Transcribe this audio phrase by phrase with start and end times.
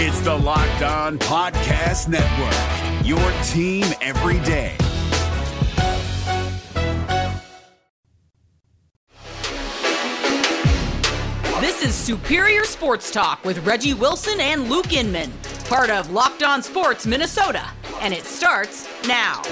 [0.00, 4.76] It's the Locked On Podcast Network, your team every day.
[11.60, 15.32] This is Superior Sports Talk with Reggie Wilson and Luke Inman,
[15.64, 17.68] part of Locked On Sports Minnesota,
[18.00, 19.42] and it starts now.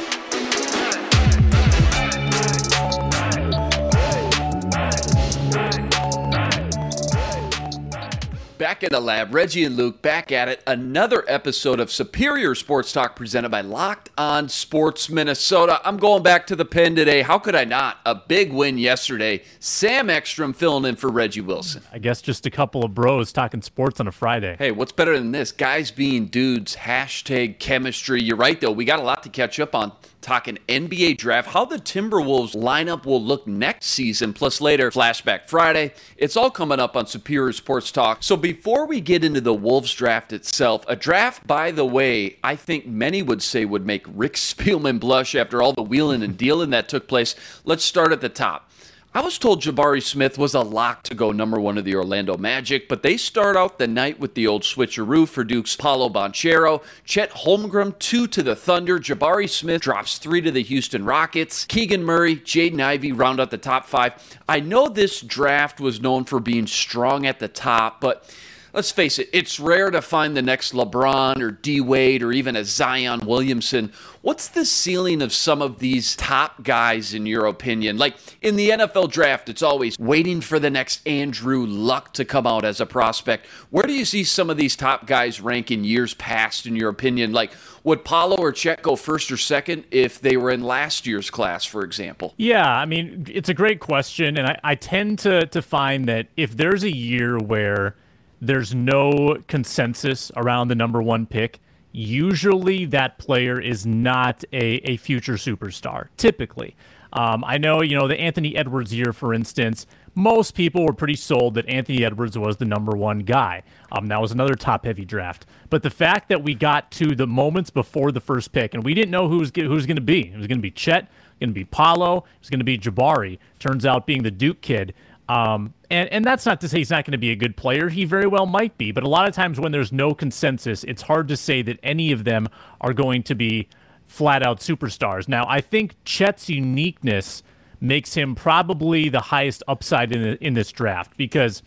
[8.59, 10.63] Back in the lab, Reggie and Luke back at it.
[10.67, 15.79] Another episode of Superior Sports Talk presented by Locked On Sports Minnesota.
[15.85, 17.21] I'm going back to the pen today.
[17.21, 17.99] How could I not?
[18.07, 19.43] A big win yesterday.
[19.61, 21.83] Sam Ekstrom filling in for Reggie Wilson.
[21.93, 24.57] I guess just a couple of bros talking sports on a Friday.
[24.59, 25.53] Hey, what's better than this?
[25.53, 28.23] Guys being dudes, hashtag chemistry.
[28.23, 28.73] You're right, though.
[28.73, 29.93] We got a lot to catch up on
[30.27, 35.95] talking NBA draft, how the Timberwolves lineup will look next season, plus later, Flashback Friday.
[36.17, 38.25] It's all coming up on Superior Sports Talk.
[38.25, 42.57] So before we get into the Wolves draft itself, a draft, by the way, I
[42.57, 46.71] think many would say would make Rick Spielman blush after all the wheeling and dealing
[46.71, 47.37] that took place.
[47.65, 48.69] Let's start at the top.
[49.17, 52.37] I was told Jabari Smith was a lock to go number one of the Orlando
[52.37, 56.83] Magic, but they start out the night with the old switcheroo for Duke's Paolo Banchero.
[57.07, 58.99] Chet Holmgren, two to the Thunder.
[58.99, 61.65] Jabari Smith drops three to the Houston Rockets.
[61.65, 64.13] Keegan Murray, Jaden Ivey round out the top five.
[64.47, 68.31] I know this draft was known for being strong at the top, but
[68.77, 72.55] let's face it, it's rare to find the next LeBron or D Wade or even
[72.55, 73.91] a Zion Williamson.
[74.21, 77.97] What's the ceiling of some of these top guys, in your opinion?
[77.97, 82.47] Like in the NFL draft, it's always waiting for the next Andrew Luck to come
[82.47, 83.47] out as a prospect.
[83.71, 86.91] Where do you see some of these top guys rank in years past, in your
[86.91, 87.33] opinion?
[87.33, 87.53] Like,
[87.83, 91.65] would Paolo or Chet go first or second if they were in last year's class,
[91.65, 92.35] for example?
[92.37, 94.37] Yeah, I mean, it's a great question.
[94.37, 97.95] And I, I tend to, to find that if there's a year where
[98.41, 101.61] there's no consensus around the number one pick,
[101.93, 106.77] usually that player is not a, a future superstar, typically.
[107.13, 111.15] Um, I know, you know, the Anthony Edwards year, for instance, most people were pretty
[111.15, 113.63] sold that Anthony Edwards was the number one guy.
[113.93, 115.47] Um, that was another top heavy draft.
[115.71, 118.93] But the fact that we got to the moments before the first pick and we
[118.93, 121.09] didn't know who was, who was going to be, it was going to be Chet,
[121.41, 123.39] going to be Paolo, it was going to be Jabari.
[123.59, 124.95] Turns out being the Duke kid.
[125.29, 127.89] Um, and, and that's not to say he's not going to be a good player.
[127.89, 128.93] He very well might be.
[128.93, 132.13] But a lot of times when there's no consensus, it's hard to say that any
[132.13, 132.49] of them
[132.81, 133.69] are going to be
[134.07, 135.29] flat out superstars.
[135.29, 137.43] Now, I think Chet's uniqueness
[137.81, 141.63] makes him probably the highest upside in, the, in this draft because,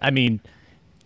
[0.00, 0.40] I mean,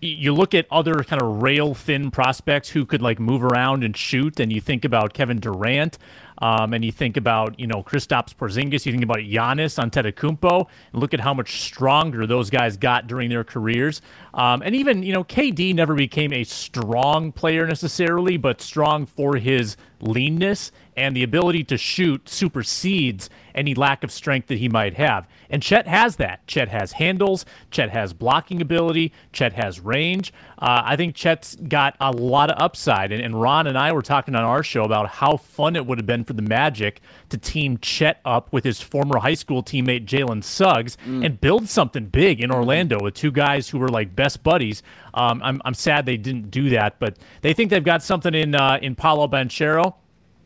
[0.08, 3.96] you look at other kind of rail thin prospects who could like move around and
[3.96, 5.98] shoot, and you think about Kevin Durant.
[6.38, 11.00] Um, and you think about, you know, Kristaps Porzingis, you think about Giannis Antetokounmpo, and
[11.00, 14.02] look at how much stronger those guys got during their careers.
[14.34, 19.36] Um, and even, you know, KD never became a strong player necessarily, but strong for
[19.36, 24.94] his leanness and the ability to shoot supersedes any lack of strength that he might
[24.94, 25.28] have.
[25.48, 26.46] And Chet has that.
[26.46, 27.44] Chet has handles.
[27.70, 29.12] Chet has blocking ability.
[29.32, 30.32] Chet has range.
[30.58, 33.12] Uh, I think Chet's got a lot of upside.
[33.12, 35.98] And, and Ron and I were talking on our show about how fun it would
[35.98, 40.06] have been for the Magic to team Chet up with his former high school teammate
[40.06, 41.24] Jalen Suggs mm.
[41.24, 44.82] and build something big in Orlando with two guys who were like best buddies.
[45.14, 48.54] Um, I'm, I'm sad they didn't do that, but they think they've got something in
[48.54, 49.94] uh, in Paolo Banchero.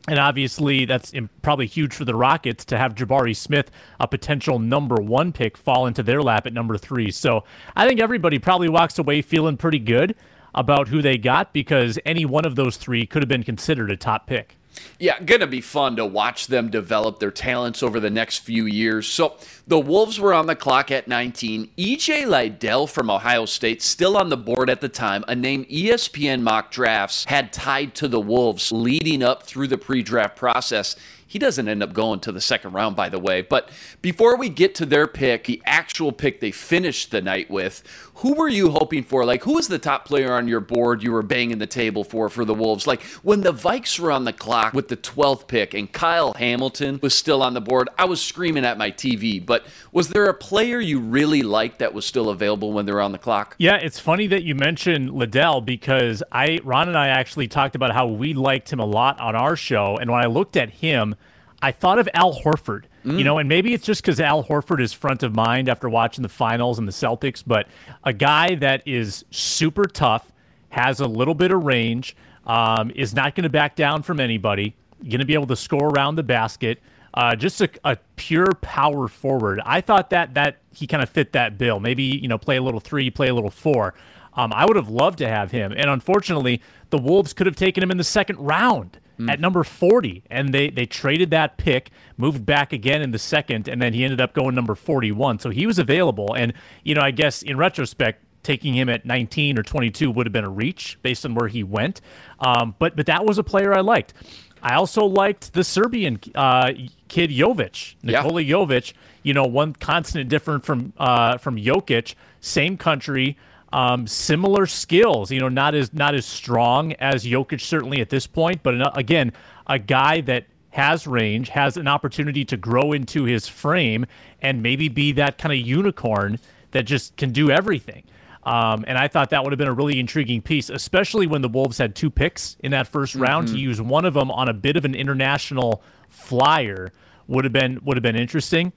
[0.08, 3.70] And obviously, that's probably huge for the Rockets to have Jabari Smith,
[4.00, 7.10] a potential number one pick, fall into their lap at number three.
[7.10, 7.44] So
[7.76, 10.14] I think everybody probably walks away feeling pretty good
[10.54, 13.96] about who they got because any one of those three could have been considered a
[13.96, 14.57] top pick.
[14.98, 18.66] Yeah, going to be fun to watch them develop their talents over the next few
[18.66, 19.06] years.
[19.06, 21.70] So the Wolves were on the clock at 19.
[21.76, 26.42] EJ Liddell from Ohio State, still on the board at the time, a name ESPN
[26.42, 30.96] mock drafts had tied to the Wolves leading up through the pre draft process.
[31.28, 33.42] He doesn't end up going to the second round, by the way.
[33.42, 33.68] But
[34.00, 37.82] before we get to their pick, the actual pick they finished the night with,
[38.14, 39.24] who were you hoping for?
[39.26, 42.30] Like, who was the top player on your board you were banging the table for
[42.30, 42.86] for the Wolves?
[42.86, 46.98] Like, when the Vikes were on the clock with the 12th pick and Kyle Hamilton
[47.02, 49.44] was still on the board, I was screaming at my TV.
[49.44, 53.02] But was there a player you really liked that was still available when they were
[53.02, 53.54] on the clock?
[53.58, 57.92] Yeah, it's funny that you mentioned Liddell because I, Ron and I actually talked about
[57.92, 59.98] how we liked him a lot on our show.
[59.98, 61.14] And when I looked at him,
[61.60, 62.84] I thought of Al Horford.
[63.04, 63.18] Mm.
[63.18, 66.22] You know, and maybe it's just because Al Horford is front of mind after watching
[66.22, 67.66] the finals and the Celtics, but
[68.04, 70.32] a guy that is super tough,
[70.70, 72.16] has a little bit of range,
[72.46, 75.88] um, is not going to back down from anybody, going to be able to score
[75.88, 76.80] around the basket.
[77.14, 79.60] Uh, just a, a, pure power forward.
[79.64, 81.80] I thought that that he kind of fit that bill.
[81.80, 83.94] Maybe you know play a little three, play a little four.
[84.34, 87.82] Um, I would have loved to have him, and unfortunately, the Wolves could have taken
[87.82, 89.30] him in the second round mm.
[89.30, 93.68] at number 40, and they they traded that pick, moved back again in the second,
[93.68, 95.38] and then he ended up going number 41.
[95.38, 96.52] So he was available, and
[96.84, 100.44] you know, I guess in retrospect, taking him at 19 or 22 would have been
[100.44, 102.00] a reach based on where he went.
[102.40, 104.14] Um, but but that was a player I liked.
[104.62, 106.72] I also liked the Serbian uh,
[107.08, 108.54] kid Jovic, Nikola yeah.
[108.54, 108.92] Jovic.
[109.22, 113.36] You know, one constant different from uh, from Jokic, same country,
[113.72, 115.30] um, similar skills.
[115.30, 119.32] You know, not as not as strong as Jokic certainly at this point, but again,
[119.66, 124.06] a guy that has range, has an opportunity to grow into his frame,
[124.40, 126.38] and maybe be that kind of unicorn
[126.70, 128.04] that just can do everything.
[128.44, 131.48] Um, and I thought that would have been a really intriguing piece, especially when the
[131.48, 133.22] Wolves had two picks in that 1st mm-hmm.
[133.22, 133.48] round.
[133.48, 136.92] To use one of them on a bit of an international flyer
[137.26, 138.72] would have been would have been interesting.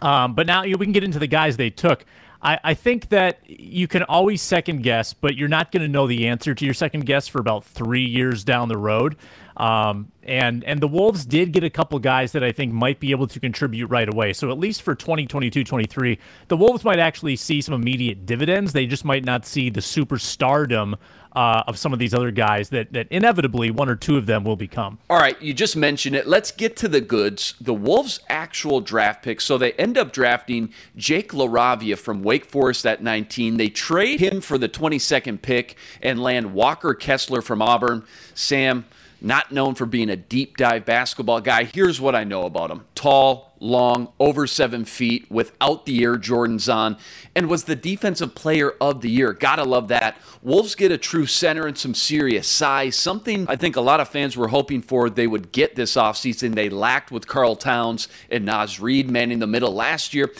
[0.00, 2.04] Um, but now you know, we can get into the guys they took.
[2.42, 6.06] I, I think that you can always second guess, but you're not going to know
[6.06, 9.16] the answer to your second guess for about three years down the road.
[9.56, 13.10] Um, and and the Wolves did get a couple guys that I think might be
[13.10, 14.32] able to contribute right away.
[14.32, 16.18] So at least for 2022-23,
[16.48, 18.72] the Wolves might actually see some immediate dividends.
[18.72, 20.96] They just might not see the superstardom
[21.36, 24.42] uh, of some of these other guys that that inevitably one or two of them
[24.42, 24.98] will become.
[25.08, 26.26] All right, you just mentioned it.
[26.26, 27.54] Let's get to the goods.
[27.60, 29.44] The Wolves' actual draft picks.
[29.44, 33.58] So they end up drafting Jake LaRavia from Wake Forest at 19.
[33.58, 38.04] They trade him for the 22nd pick and land Walker Kessler from Auburn.
[38.34, 38.86] Sam
[39.20, 41.64] not known for being a deep dive basketball guy.
[41.64, 46.72] Here's what I know about him tall, long, over seven feet, without the Air Jordans
[46.72, 46.96] on,
[47.34, 49.32] and was the defensive player of the year.
[49.32, 50.16] Gotta love that.
[50.42, 54.08] Wolves get a true center and some serious size, something I think a lot of
[54.08, 56.54] fans were hoping for they would get this offseason.
[56.54, 60.32] They lacked with Karl Towns and Naz Reid manning the middle last year.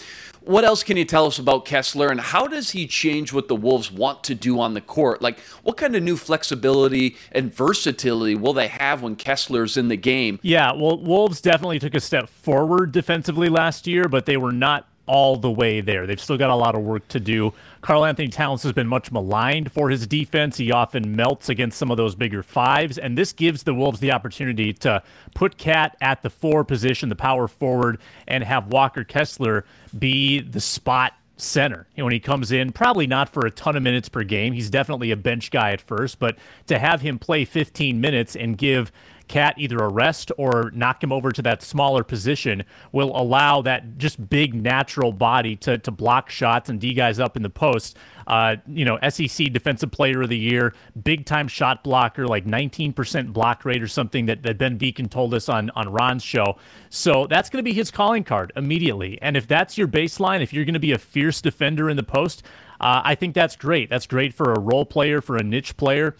[0.46, 3.56] What else can you tell us about Kessler and how does he change what the
[3.56, 5.20] Wolves want to do on the court?
[5.20, 9.96] Like, what kind of new flexibility and versatility will they have when Kessler's in the
[9.96, 10.38] game?
[10.43, 14.87] Yeah, well, Wolves definitely took a step forward defensively last year, but they were not
[15.06, 16.06] all the way there.
[16.06, 17.52] They've still got a lot of work to do.
[17.81, 20.56] Karl-Anthony Towns has been much maligned for his defense.
[20.56, 24.12] He often melts against some of those bigger fives, and this gives the Wolves the
[24.12, 25.02] opportunity to
[25.34, 29.64] put KAT at the four position, the power forward, and have Walker Kessler
[29.99, 31.87] be the spot center.
[31.96, 34.52] when he comes in, probably not for a ton of minutes per game.
[34.52, 36.37] He's definitely a bench guy at first, but
[36.67, 38.90] to have him play 15 minutes and give
[39.28, 44.28] KAT either arrest or knock him over to that smaller position will allow that just
[44.28, 47.96] big natural body to, to block shots and D guys up in the post.
[48.26, 53.32] Uh, you know, SEC Defensive Player of the Year, big time shot blocker, like 19%
[53.32, 56.56] block rate or something that, that Ben Beacon told us on, on Ron's show.
[56.90, 59.20] So that's going to be his calling card immediately.
[59.22, 62.02] And if that's your baseline, if you're going to be a fierce defender in the
[62.02, 62.43] post,
[62.81, 63.88] uh, I think that's great.
[63.88, 66.17] That's great for a role player, for a niche player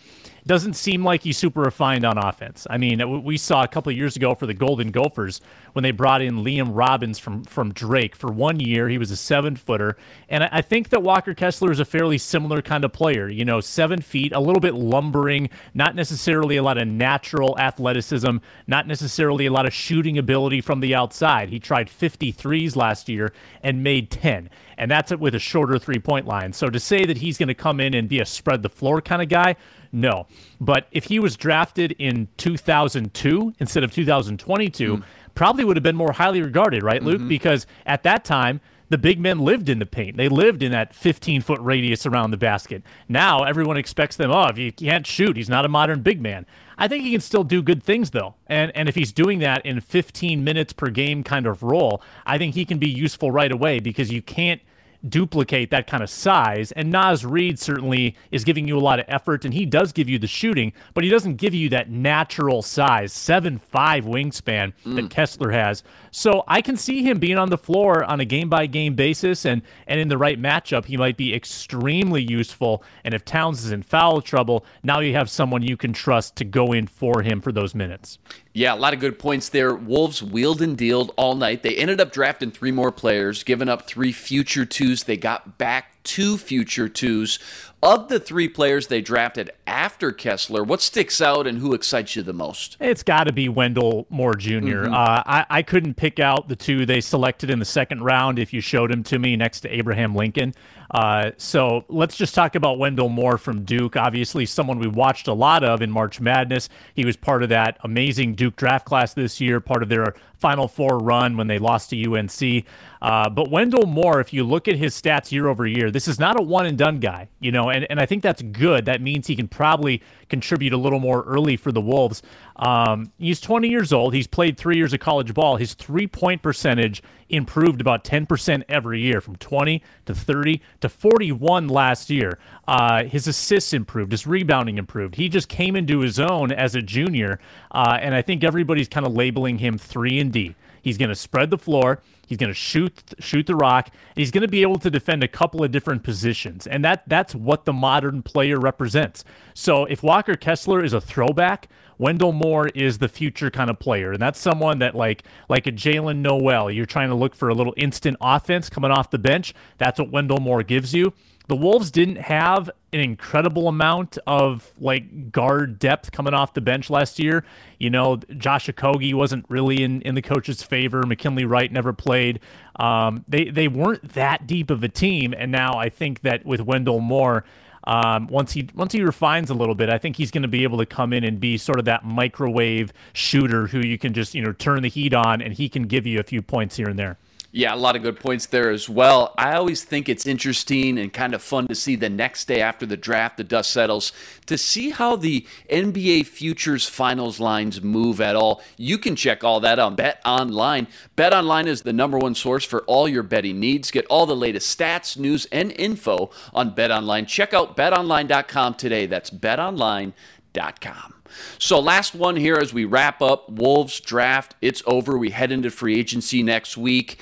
[0.47, 2.67] doesn't seem like he's super refined on offense.
[2.71, 5.41] I mean, we saw a couple years ago for the Golden Gophers
[5.73, 8.89] when they brought in Liam Robbins from from Drake for one year.
[8.89, 9.97] He was a seven footer,
[10.29, 13.29] and I think that Walker Kessler is a fairly similar kind of player.
[13.29, 18.37] You know, seven feet, a little bit lumbering, not necessarily a lot of natural athleticism,
[18.67, 21.49] not necessarily a lot of shooting ability from the outside.
[21.49, 23.33] He tried 53s last year
[23.63, 24.49] and made 10
[24.79, 26.53] and that's it with a shorter three point line.
[26.53, 29.01] So to say that he's going to come in and be a spread the floor
[29.01, 29.57] kind of guy,
[29.97, 30.27] no.
[30.61, 35.03] But if he was drafted in 2002 instead of 2022, mm.
[35.35, 37.19] probably would have been more highly regarded, right, Luke?
[37.19, 37.29] Mm-hmm.
[37.29, 40.17] Because at that time, the big men lived in the paint.
[40.17, 42.83] They lived in that 15 foot radius around the basket.
[43.09, 46.47] Now everyone expects them, oh, if you can't shoot, he's not a modern big man.
[46.79, 48.35] I think he can still do good things though.
[48.47, 52.39] And and if he's doing that in 15 minutes per game kind of role, I
[52.39, 54.61] think he can be useful right away because you can't
[55.09, 56.73] duplicate that kind of size.
[56.73, 60.09] And Naz Reid certainly is giving you a lot of effort, and he does give
[60.09, 64.97] you the shooting, but he doesn't give you that natural size, seven five wingspan mm.
[64.97, 65.83] that Kessler has.
[66.11, 69.45] So I can see him being on the floor on a game by game basis,
[69.45, 72.83] and and in the right matchup, he might be extremely useful.
[73.05, 76.45] And if Towns is in foul trouble, now you have someone you can trust to
[76.45, 78.19] go in for him for those minutes.
[78.57, 79.75] Yeah, a lot of good points there.
[79.75, 81.63] Wolves wheeled and dealed all night.
[81.63, 85.05] They ended up drafting three more players, giving up three future twos.
[85.05, 87.39] They got back two future twos.
[87.83, 92.23] Of the three players they drafted after Kessler, what sticks out and who excites you
[92.23, 92.77] the most?
[92.81, 94.95] It's got to be Wendell Moore junior mm-hmm.
[94.95, 98.53] uh, I, I couldn't pick out the two they selected in the second round if
[98.53, 100.55] you showed them to me next to Abraham Lincoln.
[100.91, 103.97] Uh, so let's just talk about Wendell Moore from Duke.
[103.97, 106.69] Obviously, someone we watched a lot of in March Madness.
[106.95, 110.69] He was part of that amazing Duke draft class this year, part of their Final
[110.69, 112.65] Four run when they lost to UNC.
[113.03, 116.19] Uh, but Wendell Moore, if you look at his stats year over year, this is
[116.19, 117.29] not a one and done guy.
[117.41, 118.85] You know, know, and, and I think that's good.
[118.87, 122.23] That means he can probably contribute a little more early for the Wolves.
[122.57, 124.15] Um, he's 20 years old.
[124.15, 125.57] He's played three years of college ball.
[125.57, 131.69] His three point percentage improved about 10% every year from 20 to 30 to 41
[131.69, 132.39] last year.
[132.69, 135.17] Uh, his assists improved, his rebounding improved.
[135.17, 137.39] He just came into his own as a junior,
[137.73, 140.55] uh, and I think everybody's kind of labeling him 3 and D.
[140.87, 142.01] He's going to spread the floor.
[142.29, 143.91] He's going to shoot shoot the rock.
[144.15, 147.35] he's going to be able to defend a couple of different positions, and that that's
[147.35, 149.25] what the modern player represents.
[149.53, 154.13] So if Walker Kessler is a throwback, Wendell Moore is the future kind of player,
[154.13, 156.71] and that's someone that like like a Jaylen Nowell.
[156.71, 159.55] You're trying to look for a little instant offense coming off the bench.
[159.79, 161.13] That's what Wendell Moore gives you
[161.49, 166.91] the Wolves didn't have an incredible amount of like guard depth coming off the bench
[166.91, 167.45] last year.
[167.79, 171.03] You know, Josh Okogie wasn't really in, in the coach's favor.
[171.07, 172.41] McKinley Wright never played.
[172.77, 176.61] Um, they they weren't that deep of a team, and now I think that with
[176.61, 177.45] Wendell Moore.
[177.89, 180.65] Um, once he once he refines a little bit, I think he's going to be
[180.65, 184.35] able to come in and be sort of that microwave shooter who you can just
[184.35, 186.89] you know turn the heat on and he can give you a few points here
[186.89, 187.17] and there.
[187.57, 189.33] Yeah, a lot of good points there as well.
[189.39, 192.85] I always think it's interesting and kind of fun to see the next day after
[192.85, 194.13] the draft, the dust settles,
[194.45, 198.63] to see how the NBA futures finals lines move at all.
[198.77, 200.87] You can check all that on Bet Online.
[201.17, 203.91] Bet Online is the number one source for all your betting needs.
[203.91, 207.25] Get all the latest stats, news, and info on Bet Online.
[207.25, 209.07] Check out betonline.com today.
[209.07, 211.16] That's betonline.com.
[211.59, 214.55] So, last one here as we wrap up Wolves draft.
[214.61, 215.17] It's over.
[215.19, 217.21] We head into free agency next week.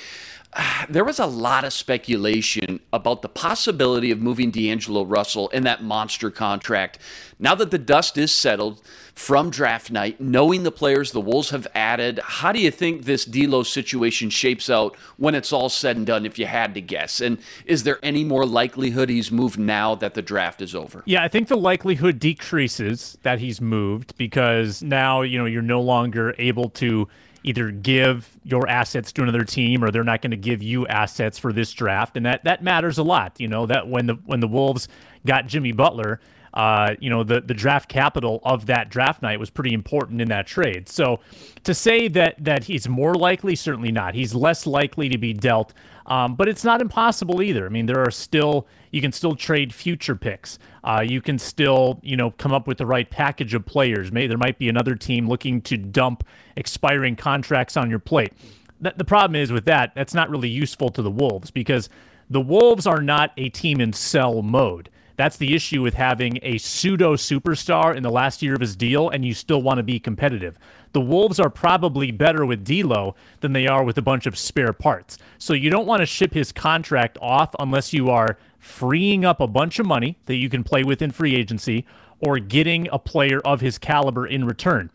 [0.89, 5.83] there was a lot of speculation about the possibility of moving D'Angelo Russell in that
[5.83, 6.99] monster contract.
[7.39, 8.81] Now that the dust is settled
[9.15, 13.25] from draft night, knowing the players the Wolves have added, how do you think this
[13.25, 16.27] D'Lo situation shapes out when it's all said and done?
[16.27, 20.15] If you had to guess, and is there any more likelihood he's moved now that
[20.15, 21.03] the draft is over?
[21.07, 25.81] Yeah, I think the likelihood decreases that he's moved because now you know you're no
[25.81, 27.09] longer able to
[27.45, 31.39] either give your assets to another team or they're not going to give you assets
[31.39, 32.17] for this draft.
[32.17, 34.89] And that that matters a lot you know that when the when the wolves
[35.27, 36.21] got jimmy butler
[36.55, 40.29] uh, you know the the draft capital of that draft night was pretty important in
[40.29, 41.21] that trade so
[41.63, 45.75] to say that that he's more likely certainly not he's less likely to be dealt
[46.07, 47.65] um, but it's not impossible either.
[47.67, 50.59] I mean, there are still you can still trade future picks.
[50.83, 54.13] Uh, you can still you know come up with the right package of players.
[54.13, 56.25] Maybe there might be another team looking to dump
[56.57, 58.33] expiring contracts on your plate.
[58.81, 61.89] The, the problem is with that, that's not really useful to the Wolves because
[62.29, 64.91] the Wolves are not a team in sell mode.
[65.17, 69.09] That's the issue with having a pseudo superstar in the last year of his deal
[69.09, 70.59] and you still want to be competitive
[70.95, 74.73] the Wolves are probably better with D'Lo than they are with a bunch of spare
[74.73, 75.19] parts.
[75.39, 79.49] So you don't want to ship his contract off unless you are freeing up a
[79.49, 81.85] bunch of money that you can play with in free agency
[82.21, 84.89] or getting a player of his caliber in return.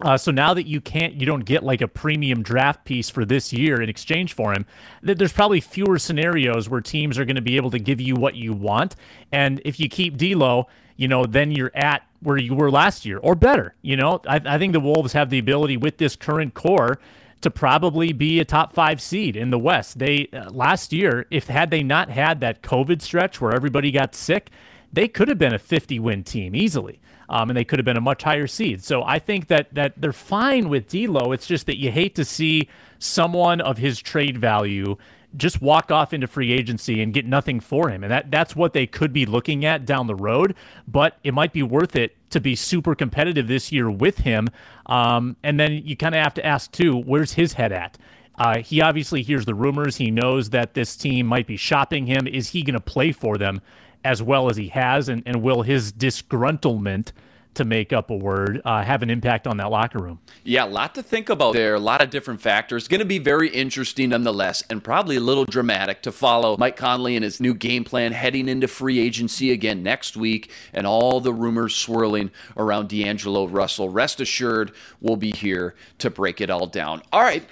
[0.00, 3.24] Uh, so now that you can't, you don't get like a premium draft piece for
[3.24, 4.66] this year in exchange for him.
[5.02, 8.14] That there's probably fewer scenarios where teams are going to be able to give you
[8.14, 8.94] what you want.
[9.32, 13.18] And if you keep D'Lo, you know, then you're at where you were last year
[13.18, 13.74] or better.
[13.82, 16.98] You know, I, I think the Wolves have the ability with this current core
[17.42, 19.98] to probably be a top five seed in the West.
[19.98, 24.14] They uh, last year, if had they not had that COVID stretch where everybody got
[24.14, 24.50] sick,
[24.92, 27.00] they could have been a 50 win team easily.
[27.28, 28.84] Um, and they could have been a much higher seed.
[28.84, 31.32] So I think that that they're fine with D'Lo.
[31.32, 32.68] It's just that you hate to see
[33.00, 34.96] someone of his trade value
[35.36, 38.04] just walk off into free agency and get nothing for him.
[38.04, 40.54] And that that's what they could be looking at down the road.
[40.86, 44.48] But it might be worth it to be super competitive this year with him.
[44.86, 47.98] Um, and then you kind of have to ask too, where's his head at?
[48.38, 49.96] Uh, he obviously hears the rumors.
[49.96, 52.26] He knows that this team might be shopping him.
[52.26, 53.62] Is he going to play for them
[54.06, 55.08] as well as he has?
[55.08, 57.12] And, and will his disgruntlement
[57.56, 60.20] to make up a word uh, have an impact on that locker room.
[60.44, 61.74] Yeah, a lot to think about there.
[61.74, 62.86] A lot of different factors.
[62.86, 67.16] Going to be very interesting nonetheless, and probably a little dramatic to follow Mike Conley
[67.16, 71.32] and his new game plan heading into free agency again next week, and all the
[71.32, 73.88] rumors swirling around D'Angelo Russell.
[73.88, 77.02] Rest assured, we'll be here to break it all down.
[77.10, 77.42] All right.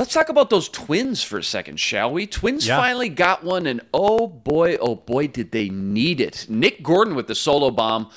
[0.00, 2.26] Let's talk about those twins for a second, shall we?
[2.26, 2.78] Twins yeah.
[2.78, 6.46] finally got one, and oh boy, oh boy, did they need it.
[6.48, 8.10] Nick Gordon with the solo bomb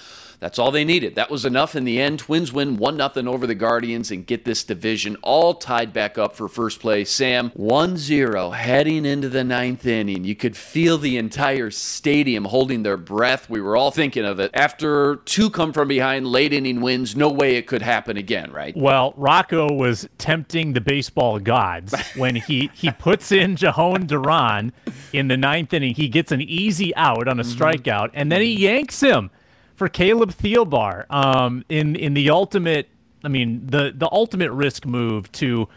[0.44, 1.16] That's all they needed.
[1.16, 2.20] That was enough in the end.
[2.20, 6.36] Twins win 1 0 over the Guardians and get this division all tied back up
[6.36, 7.10] for first place.
[7.10, 10.26] Sam, 1 0 heading into the ninth inning.
[10.26, 13.50] You could feel the entire stadium holding their breath.
[13.50, 14.52] We were all thinking of it.
[14.54, 18.76] After two come from behind late inning wins, no way it could happen again, right?
[18.76, 24.74] Well, Rocco was tempting the baseball gods when he, he puts in Jhoan Duran
[25.14, 25.96] in the ninth inning.
[25.96, 27.64] He gets an easy out on a mm-hmm.
[27.64, 29.32] strikeout, and then he yanks him
[29.76, 32.90] for Caleb Thielbar um, in in the ultimate.
[33.24, 35.68] I mean, the the ultimate risk move to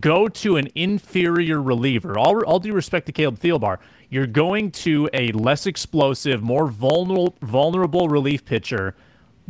[0.00, 2.18] go to an inferior reliever.
[2.18, 3.78] All all due respect to Caleb Thielbar,
[4.10, 8.94] you're going to a less explosive, more vulnerable vulnerable relief pitcher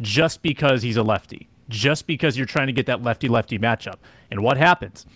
[0.00, 1.48] just because he's a lefty.
[1.68, 3.96] Just because you're trying to get that lefty lefty matchup.
[4.30, 5.06] And what happens?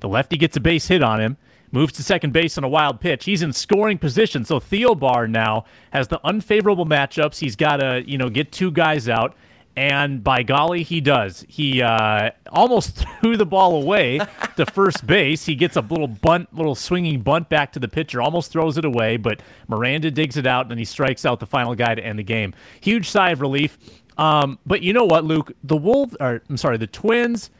[0.00, 1.36] The lefty gets a base hit on him
[1.72, 3.24] moves to second base on a wild pitch.
[3.24, 4.44] He's in scoring position.
[4.44, 7.38] So Thielbar now has the unfavorable matchups.
[7.38, 9.34] He's got to, you know, get two guys out.
[9.78, 11.44] And by golly, he does.
[11.48, 14.18] He uh, almost threw the ball away
[14.56, 15.44] to first base.
[15.44, 18.86] He gets a little bunt, little swinging bunt back to the pitcher, almost throws it
[18.86, 22.18] away, but Miranda digs it out and he strikes out the final guy to end
[22.18, 22.54] the game.
[22.80, 23.76] Huge sigh of relief.
[24.16, 25.52] Um, but you know what, Luke?
[25.62, 27.50] The Wolves, or I'm sorry, the Twins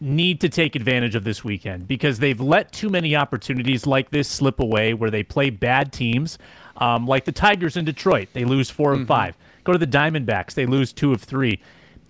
[0.00, 4.28] need to take advantage of this weekend because they've let too many opportunities like this
[4.28, 6.38] slip away where they play bad teams,
[6.78, 8.28] um, like the Tigers in Detroit.
[8.32, 9.02] They lose 4 mm-hmm.
[9.02, 9.36] of five.
[9.64, 10.54] Go to the Diamondbacks.
[10.54, 11.60] They lose two of three.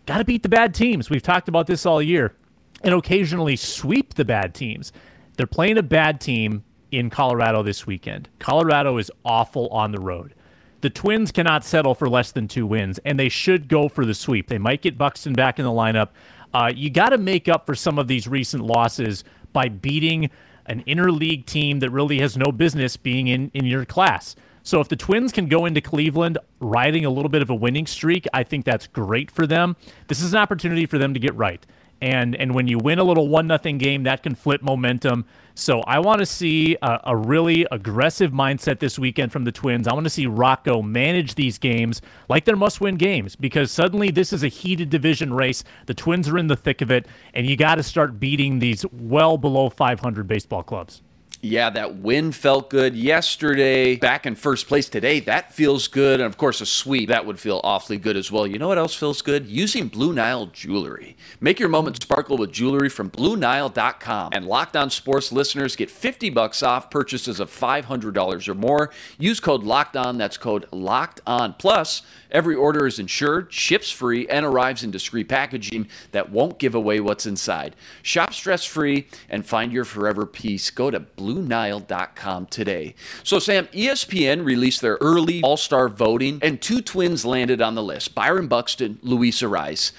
[0.06, 1.11] Got to beat the bad teams.
[1.11, 2.35] We've talked about this all year.
[2.82, 4.92] And occasionally sweep the bad teams.
[5.37, 8.28] They're playing a bad team in Colorado this weekend.
[8.38, 10.35] Colorado is awful on the road.
[10.80, 14.14] The Twins cannot settle for less than two wins, and they should go for the
[14.14, 14.49] sweep.
[14.49, 16.09] They might get Buxton back in the lineup.
[16.52, 20.30] Uh, you got to make up for some of these recent losses by beating
[20.66, 24.37] an interleague team that really has no business being in, in your class.
[24.62, 27.87] So if the Twins can go into Cleveland riding a little bit of a winning
[27.87, 29.76] streak, I think that's great for them.
[30.09, 31.64] This is an opportunity for them to get right.
[32.00, 35.26] And and when you win a little one nothing game, that can flip momentum.
[35.54, 39.87] So I want to see a, a, really aggressive mindset this weekend from the Twins.
[39.87, 44.33] I want to see Rocco manage these games like they're must-win games because suddenly this
[44.33, 45.62] is a heated division race.
[45.85, 48.87] The Twins are in the thick of it, and you got to start beating these
[48.90, 51.02] well below 500 baseball clubs.
[51.42, 53.97] Yeah, that win felt good yesterday.
[53.97, 56.20] Back in first place today, that feels good.
[56.20, 58.47] And of course, a sweep, that would feel awfully good as well.
[58.47, 59.47] You know what else feels good?
[59.47, 61.16] Using Blue Nile jewelry.
[61.40, 64.32] Make your moment sparkle with jewelry from BlueNile.com.
[64.34, 68.91] And Locked On Sports listeners get 50 bucks off purchases of $500 or more.
[69.19, 70.19] Use code Locked On.
[70.19, 71.54] That's code Locked On.
[71.54, 76.75] Plus, every order is insured, ships free, and arrives in discreet packaging that won't give
[76.75, 77.76] away what's inside.
[78.02, 80.69] Shop stress free and find your forever piece.
[80.69, 82.95] Go to Blue BlueNile.com today.
[83.23, 87.82] So, Sam, ESPN released their early All Star voting, and two twins landed on the
[87.82, 89.93] list Byron Buxton, Luis Arraez.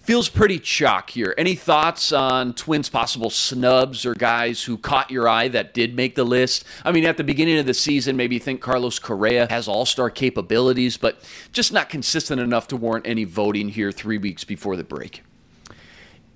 [0.00, 1.34] Feels pretty chalk here.
[1.36, 6.14] Any thoughts on Twins' possible snubs or guys who caught your eye that did make
[6.14, 6.64] the list?
[6.82, 9.84] I mean, at the beginning of the season, maybe you think Carlos Correa has all
[9.84, 14.76] star capabilities, but just not consistent enough to warrant any voting here three weeks before
[14.76, 15.22] the break.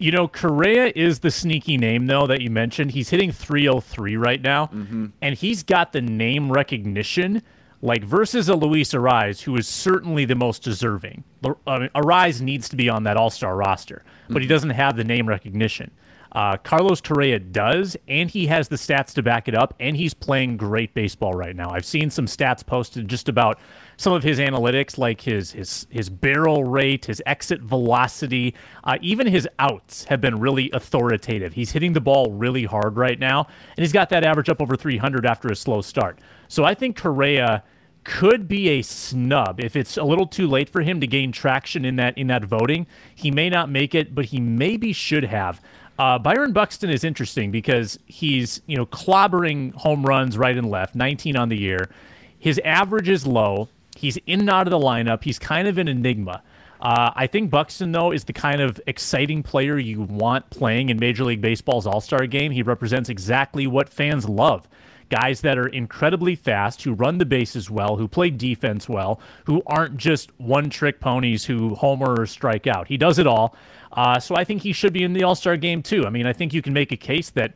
[0.02, 2.90] You know, Correa is the sneaky name though that you mentioned.
[2.90, 5.06] He's hitting 303 right now, mm-hmm.
[5.20, 7.42] and he's got the name recognition
[7.82, 11.24] like versus a Luis Arraez, who is certainly the most deserving.
[11.66, 14.40] I mean, Arraez needs to be on that All Star roster, but mm-hmm.
[14.42, 15.92] he doesn't have the name recognition.
[16.32, 20.14] Uh, Carlos Correa does, and he has the stats to back it up, and he's
[20.14, 21.70] playing great baseball right now.
[21.70, 23.60] I've seen some stats posted just about
[24.02, 29.28] some of his analytics, like his his his barrel rate, his exit velocity, uh, even
[29.28, 31.52] his outs have been really authoritative.
[31.52, 34.76] He's hitting the ball really hard right now, and he's got that average up over
[34.76, 36.18] 300 after a slow start.
[36.48, 37.62] So I think Correa
[38.02, 41.84] could be a snub if it's a little too late for him to gain traction
[41.84, 42.88] in that in that voting.
[43.14, 45.62] He may not make it, but he maybe should have.
[45.96, 50.96] Uh, Byron Buxton is interesting because he's you know clobbering home runs right and left,
[50.96, 51.88] 19 on the year.
[52.36, 53.68] His average is low.
[53.96, 55.24] He's in and out of the lineup.
[55.24, 56.42] He's kind of an enigma.
[56.81, 60.98] Uh, I think Buxton, though, is the kind of exciting player you want playing in
[60.98, 62.50] Major League Baseball's All Star game.
[62.50, 64.68] He represents exactly what fans love
[65.12, 69.62] guys that are incredibly fast, who run the bases well, who play defense well, who
[69.66, 72.88] aren't just one trick ponies who homer or strike out.
[72.88, 73.55] He does it all.
[73.92, 76.07] Uh, so I think he should be in the All Star game too.
[76.07, 77.52] I mean, I think you can make a case that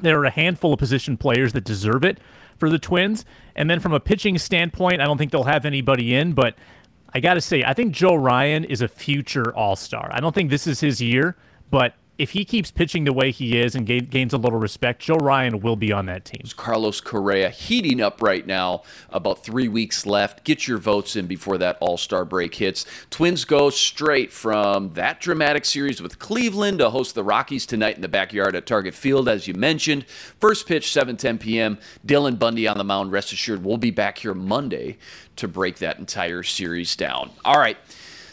[0.00, 2.18] there are a handful of position players that deserve it
[2.58, 3.24] for the Twins.
[3.56, 6.56] And then from a pitching standpoint, I don't think they'll have anybody in, but
[7.12, 10.10] I got to say, I think Joe Ryan is a future All Star.
[10.12, 11.36] I don't think this is his year,
[11.70, 15.02] but if he keeps pitching the way he is and gain, gains a little respect,
[15.02, 16.42] Joe Ryan will be on that team.
[16.56, 18.82] Carlos Correa heating up right now.
[19.10, 20.44] About three weeks left.
[20.44, 22.86] Get your votes in before that All Star break hits.
[23.10, 28.02] Twins go straight from that dramatic series with Cleveland to host the Rockies tonight in
[28.02, 30.06] the backyard at Target Field, as you mentioned.
[30.40, 31.78] First pitch 7:10 p.m.
[32.06, 33.10] Dylan Bundy on the mound.
[33.10, 34.98] Rest assured, we'll be back here Monday
[35.36, 37.30] to break that entire series down.
[37.44, 37.76] All right,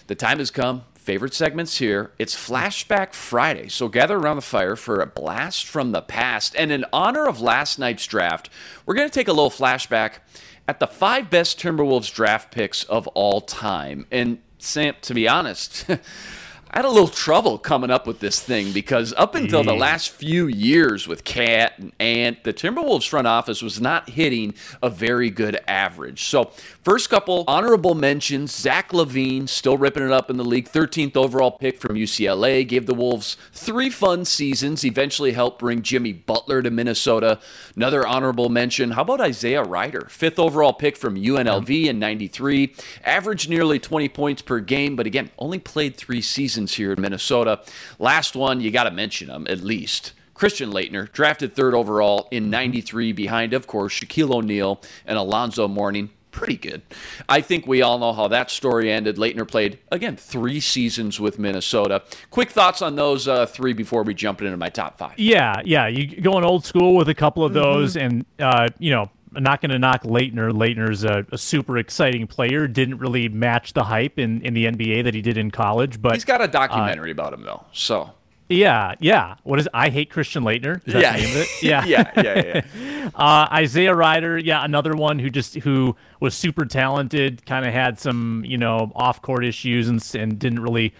[0.08, 2.12] the time has come favorite segments here.
[2.20, 6.56] It's Flashback Friday, so gather around the fire for a blast from the past.
[6.56, 8.52] And in honor of last night's draft,
[8.86, 10.20] we're going to take a little flashback
[10.68, 14.06] at the five best Timberwolves draft picks of all time.
[14.12, 15.88] And Sam, to be honest,
[16.74, 19.80] I had a little trouble coming up with this thing because up until the mm.
[19.80, 24.90] last few years with KAT and Ant, the Timberwolves front office was not hitting a
[24.90, 26.24] very good average.
[26.24, 31.18] So, first couple honorable mentions Zach LaVine, still ripping it up in the league, 13th
[31.18, 36.62] overall pick from UCLA, gave the Wolves three fun seasons, eventually helped bring Jimmy Butler
[36.62, 37.42] to Minnesota.
[37.76, 43.50] Another honorable mention, how about Isaiah Rider, fifth overall pick from UNLV in 93, averaged
[43.50, 47.62] nearly 20 points per game, but again, only played three seasons here in Minnesota.
[48.00, 50.14] Last one, you got to mention him at least.
[50.34, 56.10] Christian Laettner, drafted third overall in 93, behind, of course, Shaquille O'Neal and Alonzo Mourning.
[56.32, 56.82] Pretty good.
[57.30, 59.18] I think we all know how that story ended.
[59.18, 62.02] Laettner played, again, three seasons with Minnesota.
[62.32, 65.20] Quick thoughts on those uh, three before we jump into my top five.
[65.20, 65.88] Yeah, yeah.
[65.88, 68.06] You going old school with a couple of those, mm-hmm.
[68.06, 70.52] and, uh, you know, I'm not going to knock Laettner.
[70.52, 72.68] Laettner's a, a, super exciting player.
[72.68, 76.14] Didn't really match the hype in, in the NBA that he did in college, but
[76.14, 77.64] he's got a documentary uh, about him though.
[77.72, 78.12] So
[78.52, 79.36] yeah, yeah.
[79.44, 80.86] What is I hate Christian Laettner?
[80.86, 81.16] Is that yeah.
[81.16, 81.48] the name of it?
[81.64, 82.62] Yeah, yeah, yeah.
[82.76, 83.10] yeah.
[83.16, 88.00] uh, Isaiah Rider, yeah, another one who just who was super talented, kind of had
[88.00, 90.94] some you know off court issues and and didn't really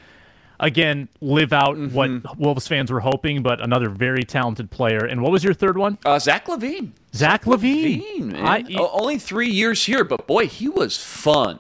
[0.62, 1.94] again live out mm-hmm.
[1.94, 5.04] what Wolves fans were hoping, but another very talented player.
[5.04, 5.98] And what was your third one?
[6.06, 6.92] Uh, Zach LaVine.
[7.14, 8.32] Zach Levine.
[8.32, 11.60] LaVine I, only three years here, but boy, he was fun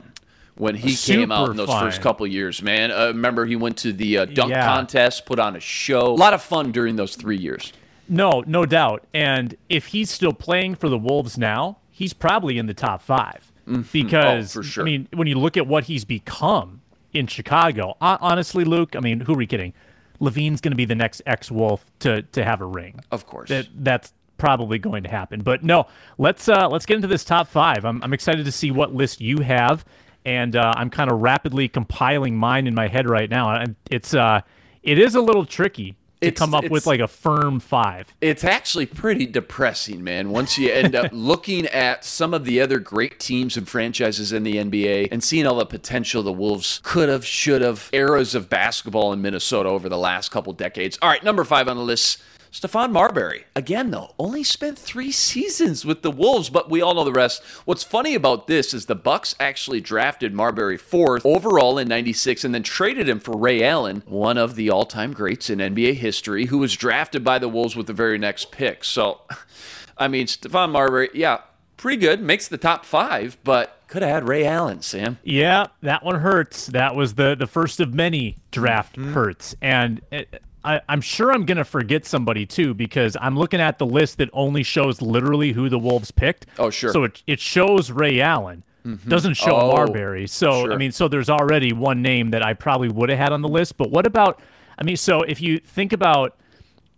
[0.55, 1.83] when he came out in those fun.
[1.83, 2.91] first couple years, man.
[2.91, 4.65] Uh, remember, he went to the uh, dunk yeah.
[4.65, 6.07] contest, put on a show.
[6.07, 7.73] A lot of fun during those three years.
[8.07, 9.05] No, no doubt.
[9.13, 13.51] And if he's still playing for the Wolves now, he's probably in the top 5
[13.67, 13.81] mm-hmm.
[13.91, 14.83] Because, oh, sure.
[14.83, 16.80] I mean, when you look at what he's become
[17.13, 19.73] in Chicago, honestly, Luke, I mean, who are we kidding?
[20.19, 22.99] LaVine's going to be the next ex Wolf to to have a ring.
[23.11, 25.41] Of course, that that's probably going to happen.
[25.41, 27.85] But no, let's uh, let's get into this top five.
[27.85, 29.85] I'm I'm excited to see what list you have
[30.25, 33.53] and uh, I'm kind of rapidly compiling mine in my head right now.
[33.55, 34.41] And it's uh,
[34.83, 38.13] it is a little tricky to it's, come up with like a firm five.
[38.21, 40.29] It's actually pretty depressing, man.
[40.29, 44.43] Once you end up looking at some of the other great teams and franchises in
[44.43, 48.49] the NBA and seeing all the potential the Wolves could have, should have, eras of
[48.49, 50.97] basketball in Minnesota over the last couple decades.
[51.01, 55.85] All right, number five on the list Stephon Marbury, again, though, only spent three seasons
[55.85, 57.41] with the Wolves, but we all know the rest.
[57.63, 62.53] What's funny about this is the Bucks actually drafted Marbury fourth overall in 96 and
[62.53, 66.47] then traded him for Ray Allen, one of the all time greats in NBA history,
[66.47, 68.83] who was drafted by the Wolves with the very next pick.
[68.83, 69.21] So,
[69.97, 71.39] I mean, Stephon Marbury, yeah,
[71.77, 75.19] pretty good, makes the top five, but could have had Ray Allen, Sam.
[75.23, 76.67] Yeah, that one hurts.
[76.67, 79.13] That was the the first of many draft mm-hmm.
[79.13, 83.79] hurts, and it, I, am sure I'm gonna forget somebody too because I'm looking at
[83.79, 86.45] the list that only shows literally who the Wolves picked.
[86.59, 86.93] Oh, sure.
[86.93, 88.63] So it it shows Ray Allen.
[88.85, 89.09] Mm-hmm.
[89.09, 90.27] Doesn't show oh, Marbury.
[90.27, 90.73] So sure.
[90.73, 93.49] I mean, so there's already one name that I probably would have had on the
[93.49, 93.77] list.
[93.77, 94.41] But what about?
[94.77, 96.35] I mean, so if you think about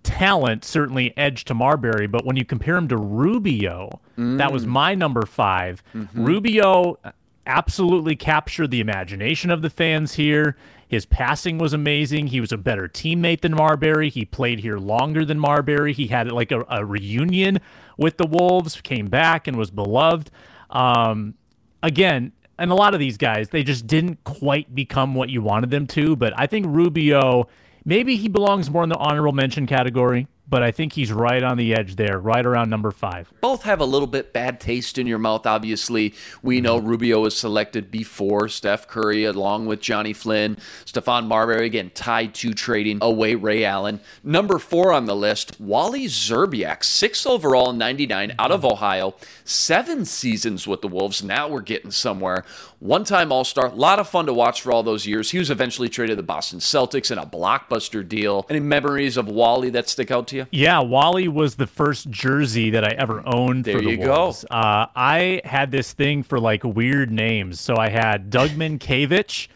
[0.04, 4.38] talent, certainly edge to Marbury, but when you compare him to Rubio, mm.
[4.38, 4.70] that was mm.
[4.70, 6.26] my number 5 mm-hmm.
[6.26, 6.98] Rubio
[7.46, 10.56] absolutely captured the imagination of the fans here.
[10.94, 12.28] His passing was amazing.
[12.28, 14.10] He was a better teammate than Marbury.
[14.10, 15.92] He played here longer than Marbury.
[15.92, 17.60] He had like a, a reunion
[17.98, 20.30] with the Wolves, came back and was beloved.
[20.70, 21.34] Um,
[21.82, 25.72] again, and a lot of these guys, they just didn't quite become what you wanted
[25.72, 26.16] them to.
[26.16, 27.48] But I think Rubio,
[27.84, 31.58] maybe he belongs more in the honorable mention category but I think he's right on
[31.58, 33.34] the edge there, right around number five.
[33.42, 36.14] Both have a little bit bad taste in your mouth, obviously.
[36.44, 36.90] We know mm-hmm.
[36.90, 40.58] Rubio was selected before Steph Curry, along with Johnny Flynn.
[40.86, 44.00] Stephon Marbury, again, tied to trading away Ray Allen.
[44.24, 49.16] Number four on the list, Wally Szczerbiak, six overall 99 out of Ohio.
[49.44, 51.24] Seven seasons with the Wolves.
[51.24, 52.46] Now we're getting somewhere.
[52.78, 55.32] One time All Star, a lot of fun to watch for all those years.
[55.32, 58.46] He was eventually traded to the Boston Celtics in a blockbuster deal.
[58.52, 60.43] Any memories of Wally that stick out to you?
[60.52, 60.64] You?
[60.64, 64.24] Yeah, Wally was the first jersey that I ever owned There for the you go.
[64.24, 64.46] Wolves.
[64.50, 67.60] Uh, I had this thing for like weird names.
[67.60, 69.48] So I had Doug Mientkiewicz,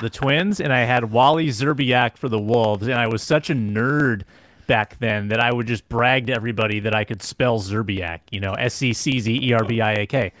[0.00, 2.86] the Twins, and I had Wally Szczerbiak for the Wolves.
[2.88, 4.22] And I was such a nerd
[4.66, 8.40] back then that I would just brag to everybody that I could spell Szczerbiak, you
[8.40, 10.32] know, S C C Z E R B I A K.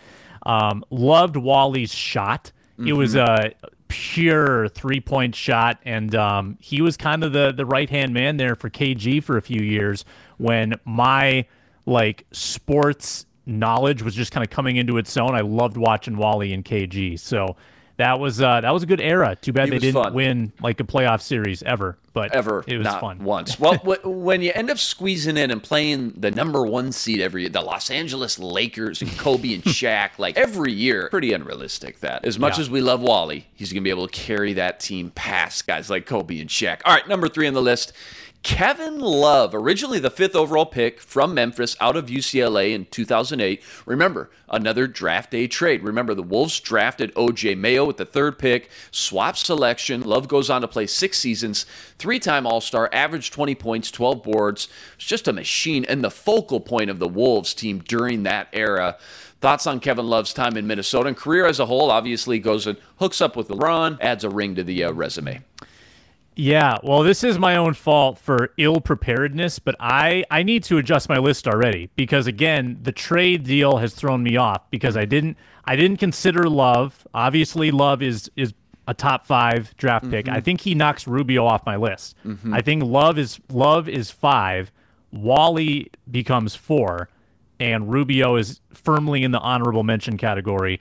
[0.46, 2.52] Um, loved Wally's shot.
[2.78, 3.52] It was a
[3.90, 8.38] pure three point shot, and um, he was kind of the the right hand man
[8.38, 10.06] there for KG for a few years
[10.38, 11.44] when my
[11.84, 15.34] like sports knowledge was just kind of coming into its own.
[15.34, 17.56] I loved watching Wally and KG, so
[17.98, 19.36] that was uh, that was a good era.
[19.36, 20.14] Too bad He they didn't fun.
[20.14, 22.64] win like a playoff series ever, but ever.
[22.66, 23.22] it was not fun.
[23.22, 23.58] once.
[23.60, 27.50] well, when you end up squeezing in and playing the number one seed every year,
[27.50, 32.00] the Los Angeles Lakers and Kobe and Shaq, like every year, pretty unrealistic.
[32.00, 32.62] That as much Yeah.
[32.62, 36.06] as we love Wally, he's gonna be able to carry that team past guys like
[36.06, 36.80] Kobe and Shaq.
[36.84, 37.92] All right, number three on the list.
[38.42, 43.62] Kevin Love, originally the fifth overall pick from Memphis out of UCLA in 2008.
[43.84, 45.82] Remember, another draft day trade.
[45.82, 50.00] Remember, the Wolves drafted OJ Mayo with the third pick, swap selection.
[50.00, 51.66] Love goes on to play six seasons,
[51.98, 54.68] three time All Star, averaged 20 points, 12 boards.
[54.94, 58.96] It's just a machine and the focal point of the Wolves team during that era.
[59.42, 61.90] Thoughts on Kevin Love's time in Minnesota and career as a whole?
[61.90, 65.42] Obviously, goes and hooks up with LeBron, adds a ring to the uh, resume.
[66.36, 70.78] Yeah, well, this is my own fault for ill preparedness, but I I need to
[70.78, 75.04] adjust my list already because again, the trade deal has thrown me off because I
[75.04, 77.06] didn't I didn't consider Love.
[77.12, 78.54] Obviously, Love is is
[78.88, 80.28] a top 5 draft pick.
[80.28, 80.44] I mm-hmm.
[80.44, 82.16] think he knocks Rubio off my list.
[82.26, 82.52] Mm-hmm.
[82.52, 84.72] I think Love is Love is 5,
[85.12, 87.08] Wally becomes 4,
[87.60, 90.80] and Rubio is firmly in the honorable mention category.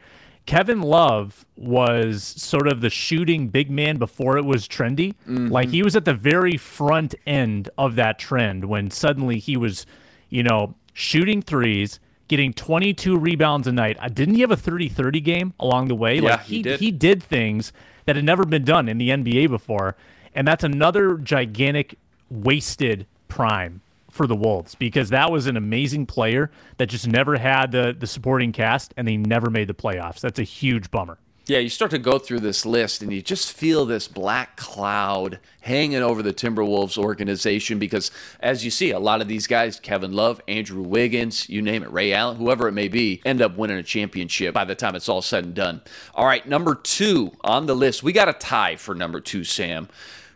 [0.50, 5.14] Kevin Love was sort of the shooting big man before it was trendy.
[5.28, 9.86] Like he was at the very front end of that trend when suddenly he was,
[10.30, 13.98] you know, shooting threes, getting 22 rebounds a night.
[14.00, 16.16] Uh, Didn't he have a 30-30 game along the way?
[16.16, 16.80] Yeah, like he did.
[16.80, 17.72] he did things
[18.06, 19.96] that had never been done in the NBA before.
[20.34, 21.94] And that's another gigantic
[22.32, 23.82] wasted prime
[24.20, 28.06] for the Wolves because that was an amazing player that just never had the the
[28.06, 30.20] supporting cast and they never made the playoffs.
[30.20, 31.18] That's a huge bummer.
[31.46, 35.40] Yeah, you start to go through this list and you just feel this black cloud
[35.62, 40.12] hanging over the Timberwolves organization because, as you see, a lot of these guys, Kevin
[40.12, 43.78] Love, Andrew Wiggins, you name it, Ray Allen, whoever it may be, end up winning
[43.78, 45.82] a championship by the time it's all said and done.
[46.14, 48.04] All right, number two on the list.
[48.04, 49.88] We got a tie for number two, Sam.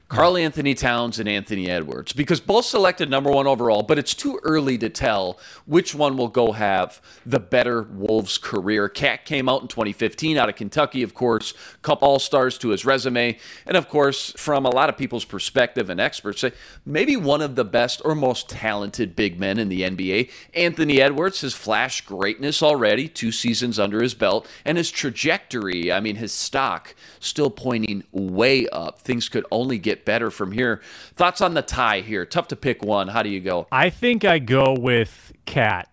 [0.09, 4.39] Karl Anthony Towns and Anthony Edwards because both selected number one overall, but it's too
[4.43, 8.87] early to tell which one will go have the better Wolves career.
[8.87, 12.85] KAT came out in 2015 out of Kentucky, of course, couple all stars to his
[12.85, 16.51] resume, and of course, from a lot of people's perspective and experts, say
[16.85, 20.29] maybe one of the best or most talented big men in the NBA.
[20.53, 25.99] Anthony Edwards has flashed greatness already, two seasons under his belt, and his trajectory, I
[26.01, 28.99] mean, his stock still pointing way up.
[28.99, 30.81] Things could only get better from here.
[31.15, 32.25] Thoughts on the tie here?
[32.25, 33.07] Tough to pick one.
[33.07, 33.67] How do you go?
[33.71, 35.89] I think I go with KAT,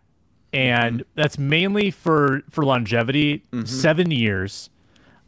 [0.52, 3.44] and that's mainly for for longevity.
[3.64, 4.70] Seven years.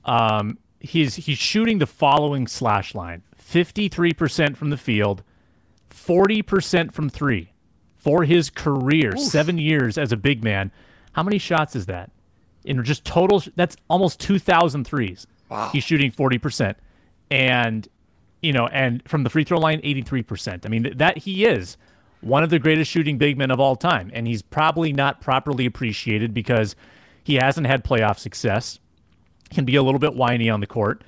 [0.04, 5.22] Um, he's he's shooting the following slash line: fifty three percent from the field,
[5.88, 7.52] forty percent from three,
[7.98, 9.16] for his career.
[9.16, 10.72] Seven years as a big man.
[11.12, 12.10] How many shots is that?
[12.64, 15.26] In just total, that's almost 2,000 threes.
[15.48, 15.70] Wow.
[15.72, 16.74] He's shooting 40%.
[17.30, 17.88] And,
[18.42, 20.66] you know, and from the free throw line, 83%.
[20.66, 21.76] I mean, that he is
[22.20, 24.10] one of the greatest shooting big men of all time.
[24.12, 26.76] And he's probably not properly appreciated because
[27.24, 28.78] he hasn't had playoff success,
[29.50, 31.02] can be a little bit whiny on the court.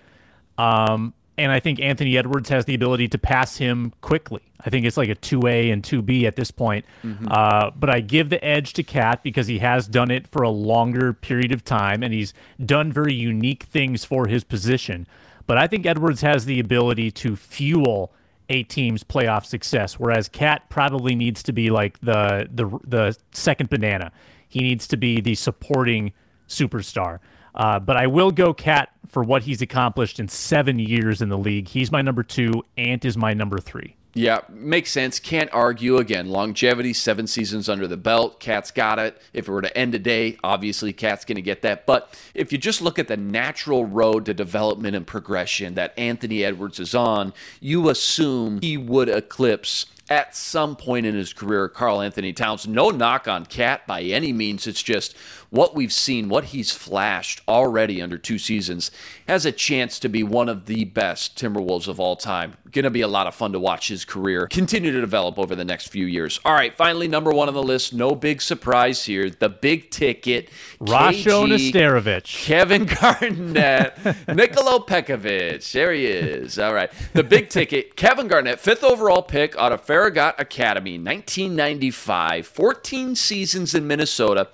[0.59, 4.43] Um, and I think Anthony Edwards has the ability to pass him quickly.
[4.65, 6.85] I think it's like a 2A and 2B at this point.
[7.29, 10.51] Uh, but I give the edge to KAT because he has done it for a
[10.51, 15.09] longer period of time and he's done very unique things for his position.
[15.47, 18.13] But I think Edwards has the ability to fuel
[18.49, 23.71] a team's playoff success, whereas KAT probably needs to be like the the the second
[23.71, 24.13] banana.
[24.49, 26.13] He needs to be the supporting
[26.49, 27.19] superstar.
[27.55, 31.39] Uh, but I will go KAT for what he's accomplished in seven years in the
[31.39, 31.69] league.
[31.69, 32.53] He's my number two.
[32.77, 33.97] Ant is my number three.
[34.15, 35.19] Yeah, makes sense.
[35.19, 35.97] Can't argue.
[35.97, 38.39] Again, longevity, seven seasons under the belt.
[38.39, 39.21] KAT's got it.
[39.33, 41.85] If it were to end today, obviously KAT's going to get that.
[41.85, 46.45] But if you just look at the natural road to development and progression that Anthony
[46.45, 52.33] Edwards is on, you assume he would eclipse at some point in his career, Karl-Anthony
[52.33, 52.69] Towns.
[52.69, 54.67] No knock on KAT by any means.
[54.67, 55.17] It's just
[55.51, 58.91] what we've seen, what he's flashed already under two seasons,
[59.29, 62.55] has a chance to be one of the best Timberwolves of all time.
[62.73, 65.55] Going to be a lot of fun to watch his career continue to develop over
[65.55, 66.41] the next few years.
[66.45, 67.95] All right, finally, number one on the list.
[67.95, 69.31] No big surprise here.
[69.31, 70.49] The big ticket.
[70.81, 72.25] Rasho Nesterovic.
[72.25, 74.27] Kevin Garnett.
[74.29, 75.71] Nikola Pekovic.
[75.71, 76.59] There he is.
[76.59, 76.91] All right.
[77.13, 77.95] The big ticket.
[77.95, 82.49] Kevin Garnett, fifth overall pick out of Farragut Academy, 1995.
[82.49, 84.49] 14 seasons in Minnesota.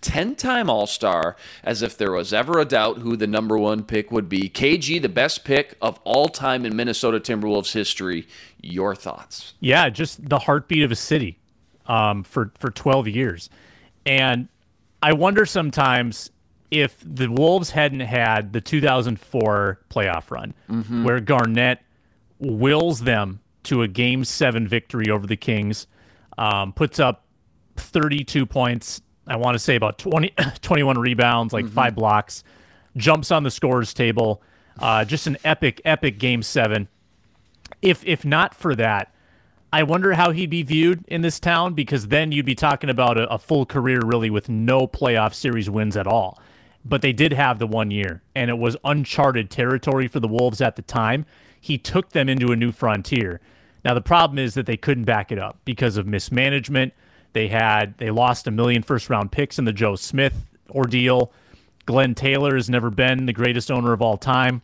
[0.00, 3.84] 10 time All Star, as if there was ever a doubt who the number one
[3.84, 4.48] pick would be.
[4.48, 8.26] KG, the best pick of all time in Minnesota Timberwolves history.
[8.62, 9.52] Your thoughts?
[9.60, 11.38] Yeah, just the heartbeat of a city
[11.84, 13.50] um, for, for 12 years.
[14.06, 14.48] And
[15.02, 16.30] I wonder sometimes
[16.70, 21.04] if the Wolves hadn't had the 2004 playoff run, mm-hmm.
[21.04, 21.80] where Garnett
[22.38, 25.86] wills them to a game seven victory over the Kings,
[26.38, 27.24] um, puts up
[27.76, 31.74] 32 points, I want to say about 20, 21 rebounds, like mm-hmm.
[31.74, 32.44] five blocks,
[32.96, 34.42] jumps on the scores table.
[34.78, 36.88] Uh, just an epic, epic game seven.
[37.82, 39.12] If if not for that,
[39.72, 43.18] I wonder how he'd be viewed in this town because then you'd be talking about
[43.18, 46.40] a, a full career really with no playoff series wins at all.
[46.84, 50.60] But they did have the one year, and it was uncharted territory for the Wolves
[50.60, 51.26] at the time.
[51.60, 53.40] He took them into a new frontier.
[53.86, 56.92] Now the problem is that they couldn't back it up because of mismanagement
[57.36, 61.32] they had they lost a million first round picks in the Joe Smith ordeal.
[61.84, 64.62] Glen Taylor has never been the greatest owner of all time.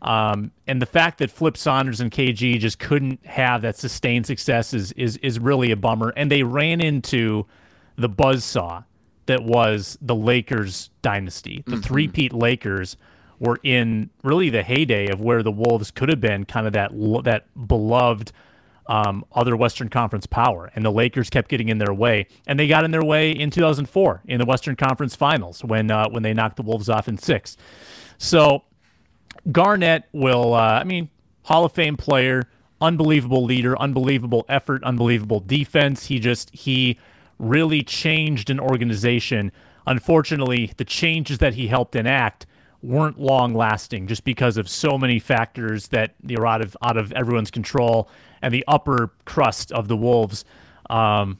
[0.00, 4.72] Um, and the fact that Flip Saunders and KG just couldn't have that sustained success
[4.72, 6.14] is, is, is really a bummer.
[6.16, 7.44] And they ran into
[7.96, 8.84] the buzzsaw
[9.26, 11.62] that was the Lakers dynasty.
[11.66, 11.80] The mm-hmm.
[11.82, 12.96] three-peat Lakers
[13.38, 16.92] were in really the heyday of where the Wolves could have been kind of that
[17.24, 18.32] that beloved–
[18.88, 22.68] um, other Western Conference power, and the Lakers kept getting in their way, and they
[22.68, 26.32] got in their way in 2004 in the Western Conference Finals when uh, when they
[26.32, 27.56] knocked the Wolves off in six.
[28.18, 28.64] So
[29.50, 31.10] Garnett will, uh, I mean,
[31.42, 32.48] Hall of Fame player,
[32.80, 36.06] unbelievable leader, unbelievable effort, unbelievable defense.
[36.06, 36.98] He just he
[37.38, 39.52] really changed an organization.
[39.86, 42.46] Unfortunately, the changes that he helped enact
[42.86, 47.12] weren't long lasting just because of so many factors that are out of out of
[47.12, 48.08] everyone's control
[48.42, 50.44] and the upper crust of the Wolves.
[50.88, 51.38] Um,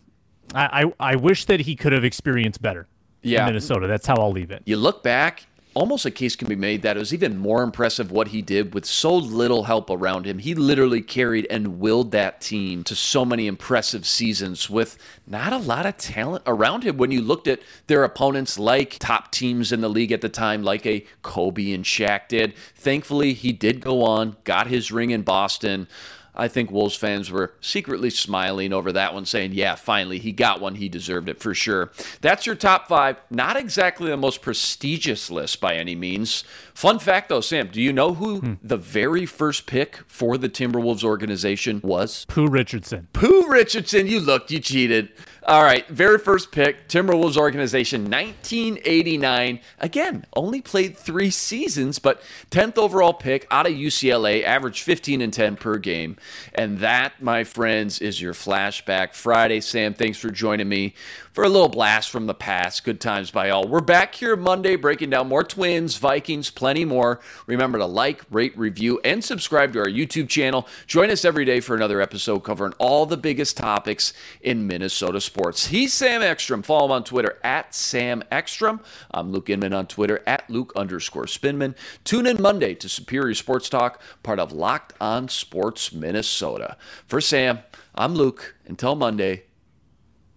[0.54, 2.86] I, I, I wish that he could have experienced better
[3.22, 3.40] yeah.
[3.40, 3.86] in Minnesota.
[3.86, 4.62] That's how I'll leave it.
[4.66, 5.46] You look back,
[5.76, 8.72] almost a case can be made that it was even more impressive what he did
[8.72, 10.38] with so little help around him.
[10.38, 15.58] He literally carried and willed that team to so many impressive seasons with not a
[15.58, 16.96] lot of talent around him.
[16.96, 20.62] When you looked at their opponents, like top teams in the league at the time,
[20.62, 25.22] like a Kobe and Shaq did, thankfully he did go on, got his ring in
[25.22, 25.88] Boston.
[26.36, 30.60] I think Wolves fans were secretly smiling over that one, saying, yeah, finally, he got
[30.60, 30.76] one.
[30.76, 31.90] He deserved it for sure.
[32.20, 33.16] That's your top five.
[33.30, 36.44] Not exactly the most prestigious list by any means.
[36.74, 38.54] Fun fact, though, Sam, do you know who hmm.
[38.62, 42.26] the very first pick for the Timberwolves organization was?
[42.26, 43.08] Pooh Richardson.
[43.12, 44.06] Pooh Richardson.
[44.06, 45.10] You looked, you cheated.
[45.48, 49.60] All right, very first pick, Timberwolves organization, 1989.
[49.78, 55.32] Again, only played three seasons, but 10th overall pick out of UCLA, averaged 15 and
[55.32, 56.16] 10 per game.
[56.52, 59.60] And that, my friends, is your flashback Friday.
[59.60, 60.94] Sam, thanks for joining me
[61.36, 62.82] for a little blast from the past.
[62.82, 63.68] Good times by all.
[63.68, 67.20] We're back here Monday breaking down more Twins, Vikings, plenty more.
[67.44, 70.66] Remember to like, rate, review, and subscribe to our YouTube channel.
[70.86, 75.66] Join us every day for another episode covering all the biggest topics in Minnesota sports.
[75.66, 76.62] He's Sam Ekstrom.
[76.62, 78.80] Follow him on Twitter at Sam Ekstrom.
[79.10, 81.74] I'm Luke Inman on Twitter at Luke underscore Spinman.
[82.02, 86.78] Tune in Monday to Superior Sports Talk, part of Locked On Sports Minnesota.
[87.06, 87.58] For Sam,
[87.94, 88.54] I'm Luke.
[88.64, 89.42] Until Monday,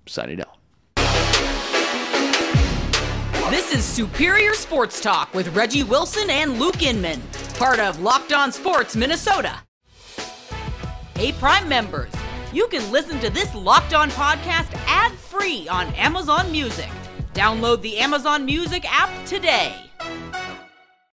[0.05, 0.58] signing out.
[3.49, 7.19] This is Superior Sports Talk with Reggie Wilson and Luke Inman,
[7.55, 9.55] part of Locked On Sports Minnesota.
[11.15, 12.12] Hey, Prime members,
[12.53, 16.89] you can listen to this Locked On podcast ad free on Amazon Music.
[17.33, 19.75] Download the Amazon Music app today.